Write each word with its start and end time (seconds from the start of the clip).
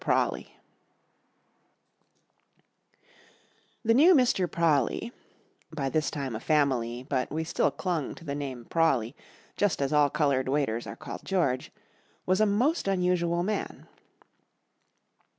PRAWLEY 0.03 0.51
THE 3.85 3.93
new 3.93 4.15
Mr. 4.15 4.49
Prawley 4.49 5.11
(by 5.71 5.89
this 5.89 6.09
time 6.09 6.35
a 6.35 6.39
family, 6.39 7.05
but 7.07 7.29
we 7.31 7.43
still 7.43 7.69
clung 7.69 8.15
to 8.15 8.25
the 8.25 8.33
name 8.33 8.65
Prawley, 8.65 9.15
just 9.57 9.79
as 9.79 9.93
all 9.93 10.09
coloured 10.09 10.49
waiters 10.49 10.87
are 10.87 10.95
called 10.95 11.23
"George") 11.23 11.71
was 12.25 12.41
a 12.41 12.47
most 12.47 12.87
unusual 12.87 13.43
man. 13.43 13.85